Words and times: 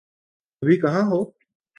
ابھی 0.61 0.75
کہاں 0.79 1.03
ہو؟ 1.09 1.23